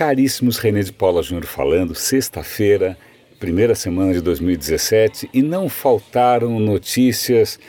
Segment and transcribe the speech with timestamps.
[0.00, 2.96] Caríssimos, René de Paula Júnior falando, sexta-feira,
[3.38, 7.60] primeira semana de 2017, e não faltaram notícias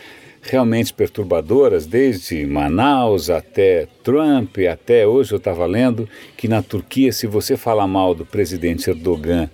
[0.42, 6.08] realmente perturbadoras, desde Manaus até Trump, até hoje eu estava lendo
[6.38, 9.50] que na Turquia, se você falar mal do presidente Erdogan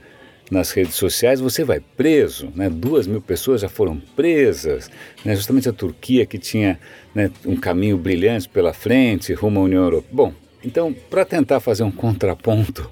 [0.52, 2.54] nas redes sociais, você vai preso.
[2.56, 2.70] Né?
[2.70, 4.88] Duas mil pessoas já foram presas.
[5.26, 5.36] Né?
[5.36, 6.80] Justamente a Turquia, que tinha
[7.16, 10.14] né, um caminho brilhante pela frente rumo à União Europeia.
[10.14, 10.34] Bom,
[10.64, 12.90] então, para tentar fazer um contraponto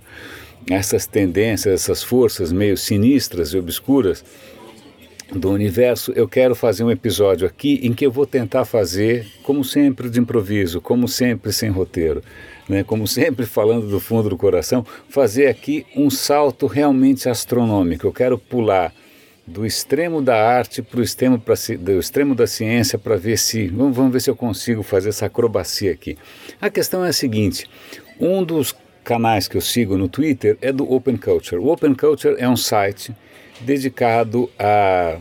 [0.70, 4.23] a essas tendências, essas forças meio sinistras e obscuras
[5.32, 9.64] do universo, eu quero fazer um episódio aqui em que eu vou tentar fazer, como
[9.64, 12.22] sempre, de improviso, como sempre, sem roteiro
[12.68, 18.08] né, como sempre falando do fundo do coração, fazer aqui um salto realmente astronômico.
[18.08, 18.94] Eu quero pular
[19.45, 21.41] do extremo da arte para o extremo,
[21.80, 25.27] do extremo da ciência para ver se vamos, vamos ver se eu consigo fazer essa
[25.27, 26.17] acrobacia aqui.
[26.59, 27.70] A questão é a seguinte:
[28.20, 31.61] um dos canais que eu sigo no Twitter é do Open Culture.
[31.61, 33.16] O Open Culture é um site
[33.61, 35.17] dedicado a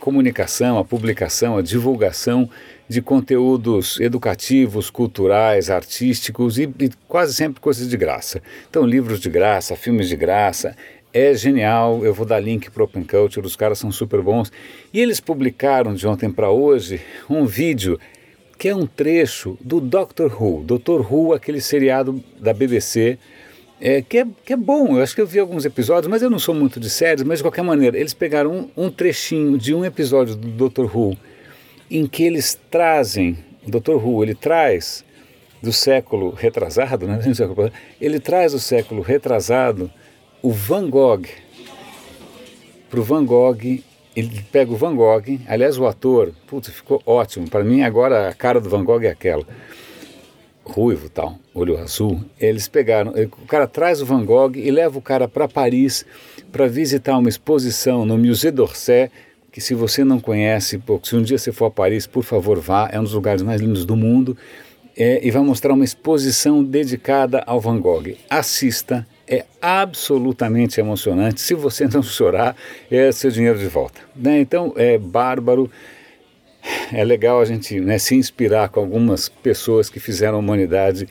[0.00, 2.48] comunicação, a publicação, a divulgação
[2.88, 8.40] de conteúdos educativos, culturais, artísticos e, e, quase sempre coisas de graça.
[8.70, 10.74] Então, livros de graça, filmes de graça.
[11.12, 14.52] É genial, eu vou dar link para o Open Culture, os caras são super bons.
[14.92, 17.98] E eles publicaram de ontem para hoje um vídeo
[18.58, 20.64] que é um trecho do Doctor Who.
[20.64, 23.18] Doctor Who, aquele seriado da BBC,
[23.80, 24.96] é, que, é, que é bom.
[24.96, 27.22] Eu acho que eu vi alguns episódios, mas eu não sou muito de séries.
[27.22, 31.16] Mas de qualquer maneira, eles pegaram um, um trechinho de um episódio do Doctor Who
[31.90, 33.94] em que eles trazem, o Dr.
[33.94, 35.04] Who, ele traz
[35.62, 37.18] do século retrasado, né?
[38.00, 39.90] ele traz do século retrasado
[40.42, 41.26] o Van Gogh.
[42.90, 43.82] Para o Van Gogh,
[44.16, 47.48] ele pega o Van Gogh, aliás, o ator, putz, ficou ótimo.
[47.48, 49.44] Para mim, agora a cara do Van Gogh é aquela.
[50.64, 52.22] Ruivo tal, olho azul.
[52.38, 56.04] Eles pegaram, o cara traz o Van Gogh e leva o cara para Paris
[56.52, 59.10] para visitar uma exposição no Musée d'Orsay
[59.50, 62.88] que se você não conhece, se um dia você for a Paris, por favor vá,
[62.92, 64.36] é um dos lugares mais lindos do mundo,
[64.96, 68.16] é, e vai mostrar uma exposição dedicada ao Van Gogh.
[68.28, 71.40] Assista, é absolutamente emocionante.
[71.40, 72.56] Se você não chorar,
[72.90, 74.00] é seu dinheiro de volta.
[74.16, 74.40] Né?
[74.40, 75.70] Então, é bárbaro.
[76.92, 81.08] É legal a gente né, se inspirar com algumas pessoas que fizeram a humanidade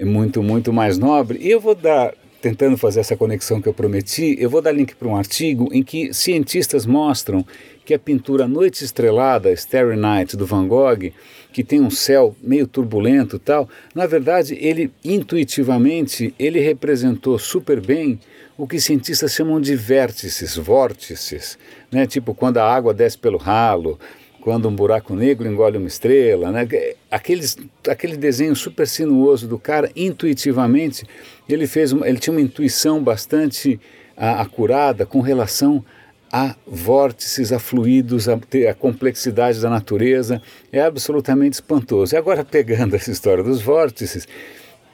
[0.00, 1.38] muito, muito mais nobre.
[1.40, 4.96] E eu vou dar tentando fazer essa conexão que eu prometi, eu vou dar link
[4.96, 7.46] para um artigo em que cientistas mostram
[7.84, 11.12] que a pintura Noite Estrelada, Starry Night, do Van Gogh,
[11.52, 17.80] que tem um céu meio turbulento e tal, na verdade, ele intuitivamente, ele representou super
[17.80, 18.18] bem
[18.56, 21.58] o que cientistas chamam de vértices, vórtices,
[21.90, 22.06] né?
[22.06, 23.98] tipo quando a água desce pelo ralo,
[24.40, 26.68] quando um buraco negro engole uma estrela, né?
[27.10, 27.56] Aqueles,
[27.88, 31.04] aquele desenho super sinuoso do cara, intuitivamente,
[31.48, 33.78] ele fez uma, ele tinha uma intuição bastante
[34.16, 35.84] a, acurada com relação
[36.32, 38.38] a vórtices, a fluidos, a,
[38.70, 40.40] a complexidade da natureza,
[40.72, 42.14] é absolutamente espantoso.
[42.14, 44.26] E agora, pegando essa história dos vórtices,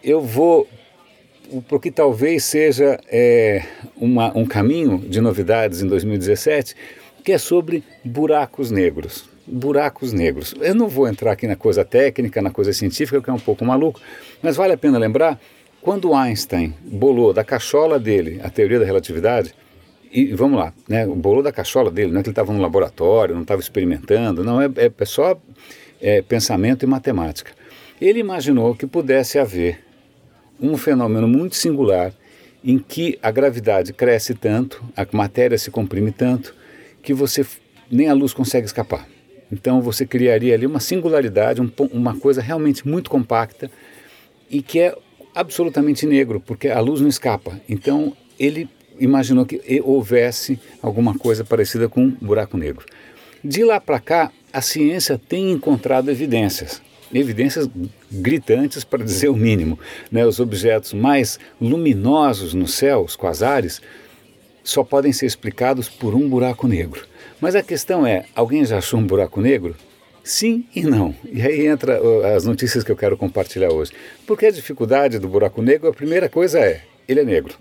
[0.03, 0.69] eu vou
[1.67, 3.65] para o que talvez seja é,
[3.97, 6.75] uma, um caminho de novidades em 2017,
[7.25, 10.55] que é sobre buracos negros buracos negros.
[10.61, 13.65] Eu não vou entrar aqui na coisa técnica, na coisa científica, que é um pouco
[13.65, 13.99] maluco,
[14.43, 15.41] mas vale a pena lembrar,
[15.81, 19.55] quando Einstein bolou da cachola dele a teoria da relatividade,
[20.13, 23.35] e vamos lá, né, bolou da cachola dele, não é que ele estava no laboratório,
[23.35, 25.39] não estava experimentando, não, é, é, é só
[26.01, 27.53] é, pensamento e matemática.
[28.01, 29.85] Ele imaginou que pudesse haver
[30.61, 32.13] um fenômeno muito singular
[32.65, 36.55] em que a gravidade cresce tanto, a matéria se comprime tanto,
[37.03, 37.45] que você
[37.91, 39.07] nem a luz consegue escapar.
[39.51, 43.71] Então você criaria ali uma singularidade, um, uma coisa realmente muito compacta
[44.51, 44.97] e que é
[45.35, 47.61] absolutamente negro, porque a luz não escapa.
[47.69, 52.85] Então ele imaginou que houvesse alguma coisa parecida com um buraco negro.
[53.43, 56.83] De lá para cá, a ciência tem encontrado evidências,
[57.13, 57.69] evidências
[58.11, 59.79] gritantes para dizer o mínimo.
[60.11, 60.27] Né?
[60.27, 63.81] Os objetos mais luminosos no céu, os quasares,
[64.65, 67.07] só podem ser explicados por um buraco negro.
[67.41, 69.77] Mas a questão é: alguém já achou um buraco negro?
[70.23, 71.15] Sim e não.
[71.25, 71.99] E aí entra
[72.37, 73.93] as notícias que eu quero compartilhar hoje.
[74.27, 77.55] Porque a dificuldade do buraco negro, a primeira coisa é, ele é negro.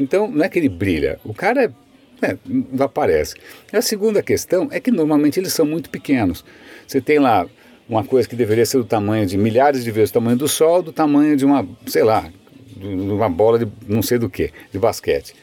[0.00, 3.34] Então não é que ele brilha, o cara é, é, não aparece.
[3.72, 6.44] A segunda questão é que normalmente eles são muito pequenos.
[6.86, 7.46] Você tem lá
[7.88, 10.82] uma coisa que deveria ser do tamanho de milhares de vezes o tamanho do Sol,
[10.82, 12.30] do tamanho de uma, sei lá,
[12.76, 15.34] de uma bola de não sei do que, de basquete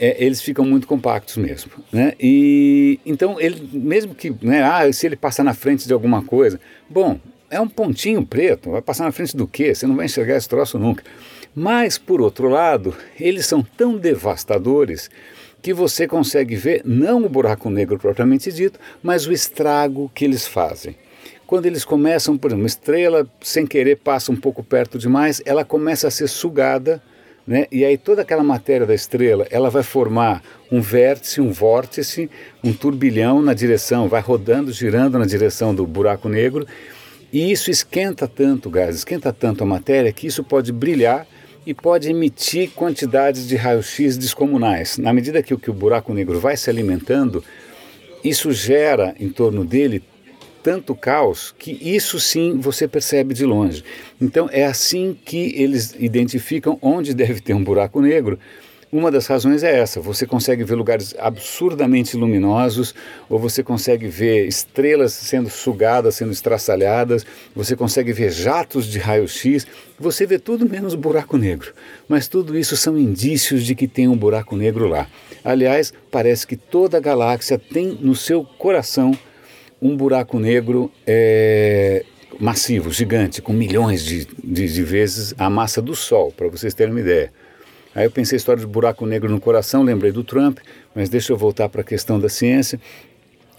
[0.00, 1.70] é, eles ficam muito compactos mesmo.
[1.92, 2.14] Né?
[2.18, 6.58] E então ele, mesmo que, né, ah, se ele passar na frente de alguma coisa,
[6.88, 7.20] bom,
[7.50, 9.74] é um pontinho preto, vai passar na frente do quê?
[9.74, 11.04] Você não vai enxergar esse troço nunca.
[11.54, 15.10] Mas, por outro lado, eles são tão devastadores
[15.60, 20.46] que você consegue ver não o buraco negro propriamente dito, mas o estrago que eles
[20.46, 20.96] fazem.
[21.46, 25.64] Quando eles começam, por exemplo, uma estrela sem querer passa um pouco perto demais, ela
[25.64, 27.02] começa a ser sugada,
[27.46, 27.66] né?
[27.72, 32.30] e aí toda aquela matéria da estrela ela vai formar um vértice, um vórtice,
[32.62, 36.66] um turbilhão na direção, vai rodando, girando na direção do buraco negro,
[37.32, 41.26] e isso esquenta tanto o gás, esquenta tanto a matéria que isso pode brilhar
[41.66, 44.98] e pode emitir quantidades de raio-x descomunais.
[44.98, 47.44] Na medida que o, que o buraco negro vai se alimentando,
[48.24, 50.02] isso gera em torno dele
[50.62, 53.82] tanto caos que isso sim você percebe de longe.
[54.20, 58.38] Então é assim que eles identificam onde deve ter um buraco negro
[58.92, 62.94] uma das razões é essa: você consegue ver lugares absurdamente luminosos,
[63.28, 69.66] ou você consegue ver estrelas sendo sugadas, sendo estraçalhadas, você consegue ver jatos de raio-x,
[69.98, 71.72] você vê tudo menos buraco negro.
[72.08, 75.06] Mas tudo isso são indícios de que tem um buraco negro lá.
[75.44, 79.16] Aliás, parece que toda a galáxia tem no seu coração
[79.80, 82.04] um buraco negro é,
[82.38, 86.92] massivo, gigante, com milhões de, de, de vezes a massa do Sol, para vocês terem
[86.92, 87.32] uma ideia.
[88.00, 90.60] Aí eu pensei história de buraco negro no coração, lembrei do Trump,
[90.94, 92.80] mas deixa eu voltar para a questão da ciência.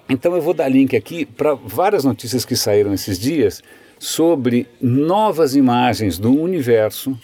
[0.09, 3.61] Então eu vou dar link aqui para várias notícias que saíram esses dias
[3.99, 7.15] sobre novas imagens do universo,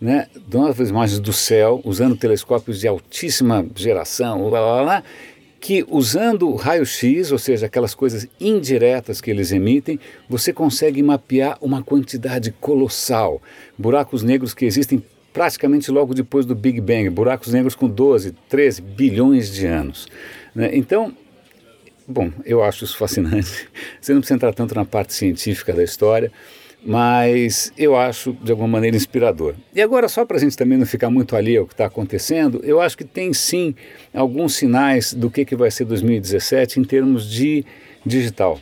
[0.00, 5.02] né, novas imagens do céu, usando telescópios de altíssima geração, lá, lá, lá,
[5.58, 9.98] que usando raio-x, ou seja, aquelas coisas indiretas que eles emitem,
[10.28, 13.42] você consegue mapear uma quantidade colossal.
[13.76, 18.82] Buracos negros que existem praticamente logo depois do Big Bang, buracos negros com 12, 13
[18.82, 20.06] bilhões de anos.
[20.54, 20.70] Né?
[20.74, 21.16] Então,
[22.06, 23.68] bom, eu acho isso fascinante.
[24.00, 26.30] Você não precisa entrar tanto na parte científica da história,
[26.84, 29.54] mas eu acho de alguma maneira inspirador.
[29.74, 32.60] E agora, só para a gente também não ficar muito ali ao que está acontecendo,
[32.64, 33.74] eu acho que tem sim
[34.12, 37.64] alguns sinais do que, que vai ser 2017 em termos de
[38.04, 38.60] digital.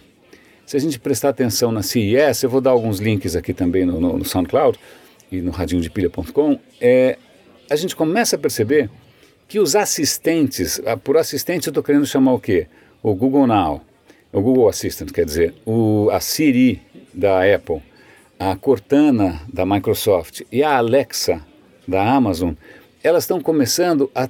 [0.66, 4.00] Se a gente prestar atenção na CES, eu vou dar alguns links aqui também no,
[4.00, 4.78] no, no SoundCloud,
[5.30, 7.16] e no radinhodepilha.com, é,
[7.70, 8.90] a gente começa a perceber
[9.46, 12.66] que os assistentes, ah, por assistente eu estou querendo chamar o quê?
[13.02, 13.80] O Google Now,
[14.32, 16.80] o Google Assistant, quer dizer, o, a Siri
[17.12, 17.82] da Apple,
[18.38, 21.44] a Cortana da Microsoft e a Alexa
[21.86, 22.54] da Amazon,
[23.02, 24.28] elas estão começando a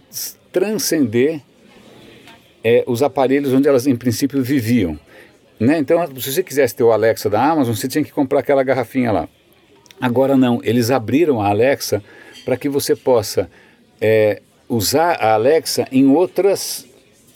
[0.53, 1.41] transcender
[2.65, 4.99] é, os aparelhos onde elas em princípio viviam.
[5.59, 5.79] Né?
[5.79, 9.13] Então, se você quisesse ter o Alexa da Amazon, você tinha que comprar aquela garrafinha
[9.13, 9.29] lá.
[10.01, 12.03] Agora não, eles abriram a Alexa
[12.45, 13.51] para que você possa
[14.01, 16.87] é, usar a Alexa em outras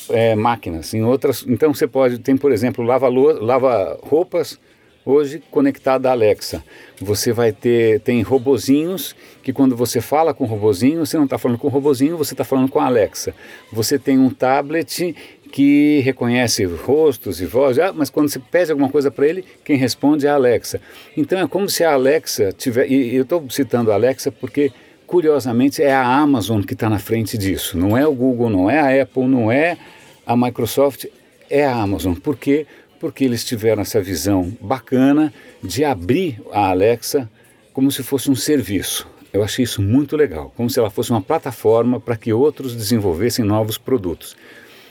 [0.09, 1.45] é, máquinas, em outras.
[1.47, 4.59] Então você pode, tem por exemplo, lava, lava roupas
[5.05, 6.65] hoje conectada à Alexa.
[7.01, 11.37] Você vai ter, tem robozinhos que quando você fala com o robozinho, você não está
[11.37, 13.35] falando com o robozinho, você está falando com a Alexa.
[13.73, 15.15] Você tem um tablet
[15.55, 19.77] que reconhece rostos e vozes, ah, mas quando você pede alguma coisa para ele, quem
[19.77, 20.81] responde é a Alexa.
[21.17, 22.91] Então é como se a Alexa tiver.
[22.91, 24.73] E eu estou citando a Alexa porque,
[25.07, 27.79] curiosamente, é a Amazon que está na frente disso.
[27.79, 29.79] Não é o Google, não é a Apple, não é
[30.27, 31.05] a Microsoft,
[31.49, 32.15] é a Amazon.
[32.15, 32.67] Por quê?
[32.99, 37.31] Porque eles tiveram essa visão bacana de abrir a Alexa
[37.73, 39.07] como se fosse um serviço.
[39.33, 43.45] Eu achei isso muito legal, como se ela fosse uma plataforma para que outros desenvolvessem
[43.45, 44.35] novos produtos.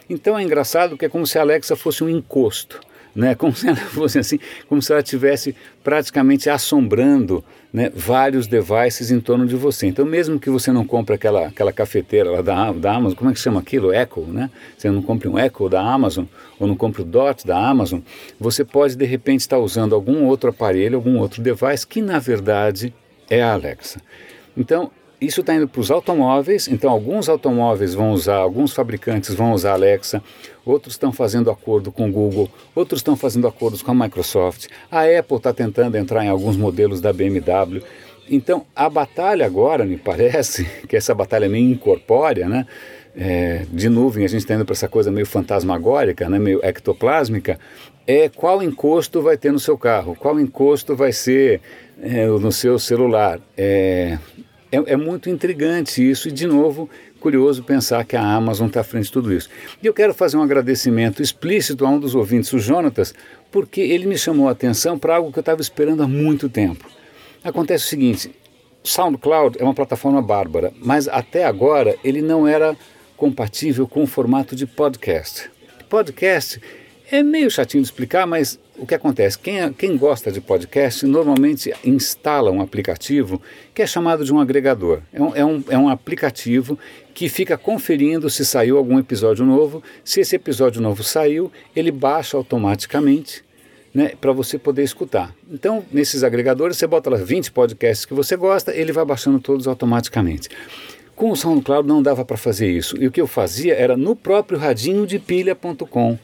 [0.10, 2.79] Então é engraçado que é como se a Alexa fosse um encosto,
[3.15, 3.36] né?
[3.36, 9.19] como se ela fosse assim, como se ela estivesse praticamente assombrando né, vários devices em
[9.19, 9.88] torno de você.
[9.88, 13.33] Então, mesmo que você não compre aquela, aquela cafeteira lá da, da Amazon, como é
[13.33, 13.91] que chama aquilo?
[13.91, 14.51] Echo, né?
[14.77, 16.25] Você não compre um Echo da Amazon
[16.60, 18.00] ou não compre o Dot da Amazon,
[18.39, 22.93] você pode de repente estar usando algum outro aparelho, algum outro device que na verdade
[23.29, 24.00] é a Alexa.
[24.55, 24.91] Então,
[25.25, 29.74] isso está indo para os automóveis, então alguns automóveis vão usar, alguns fabricantes vão usar
[29.74, 30.22] Alexa,
[30.65, 35.03] outros estão fazendo acordo com o Google, outros estão fazendo acordos com a Microsoft, a
[35.03, 37.82] Apple está tentando entrar em alguns modelos da BMW.
[38.30, 42.65] Então a batalha agora, me parece, que essa batalha meio incorpórea, né?
[43.15, 47.60] É, de nuvem, a gente está indo para essa coisa meio fantasmagórica, né, meio ectoplásmica,
[48.08, 51.62] é qual encosto vai ter no seu carro, qual encosto vai ser
[52.01, 53.39] é, no seu celular.
[53.56, 54.18] É,
[54.74, 56.89] é, é muito intrigante isso e, de novo,
[57.20, 59.48] curioso pensar que a Amazon está à frente de tudo isso.
[59.82, 63.13] E eu quero fazer um agradecimento explícito a um dos ouvintes, o Jonatas,
[63.51, 66.89] porque ele me chamou a atenção para algo que eu estava esperando há muito tempo.
[67.44, 68.32] Acontece o seguinte:
[68.84, 72.75] SoundCloud é uma plataforma bárbara, mas até agora ele não era
[73.15, 75.51] compatível com o formato de podcast.
[75.88, 76.60] Podcast
[77.13, 79.38] é meio chatinho de explicar, mas o que acontece?
[79.38, 83.39] Quem, quem gosta de podcast normalmente instala um aplicativo
[83.72, 85.00] que é chamado de um agregador.
[85.13, 86.75] É um, é, um, é um aplicativo
[87.13, 89.84] que fica conferindo se saiu algum episódio novo.
[90.03, 93.46] Se esse episódio novo saiu, ele baixa automaticamente
[93.93, 95.36] né, para você poder escutar.
[95.51, 99.67] Então, nesses agregadores, você bota lá 20 podcasts que você gosta, ele vai baixando todos
[99.67, 100.50] automaticamente.
[101.15, 102.98] Com o SoundCloud não dava para fazer isso.
[103.00, 106.17] E o que eu fazia era no próprio radinho de pilha.com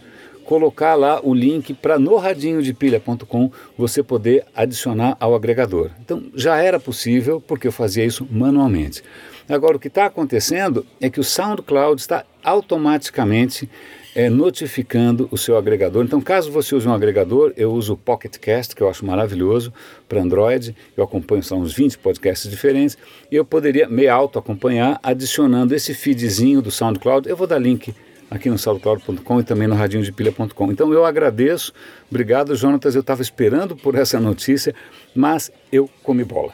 [0.49, 5.91] colocar lá o link para no radinho de pilha.com você poder adicionar ao agregador.
[6.03, 9.03] Então já era possível porque eu fazia isso manualmente.
[9.47, 13.69] Agora o que está acontecendo é que o SoundCloud está automaticamente
[14.15, 16.03] é, notificando o seu agregador.
[16.03, 19.71] Então, caso você use um agregador, eu uso o Pocket Cast, que eu acho maravilhoso,
[20.07, 20.75] para Android.
[20.97, 22.97] Eu acompanho são uns 20 podcasts diferentes.
[23.31, 27.29] E eu poderia me auto-acompanhar adicionando esse feedzinho do SoundCloud.
[27.29, 27.93] Eu vou dar link
[28.29, 30.71] aqui no SoundCloud.com e também no radinhodepilha.com.
[30.71, 31.73] Então eu agradeço,
[32.09, 34.73] obrigado Jonatas, eu estava esperando por essa notícia,
[35.15, 36.53] mas eu comi bola.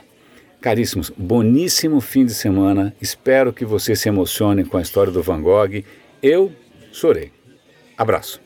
[0.61, 5.41] Caríssimos, boníssimo fim de semana, espero que você se emocione com a história do Van
[5.41, 5.83] Gogh.
[6.23, 6.51] Eu
[6.91, 7.31] chorei.
[7.97, 8.44] Abraço.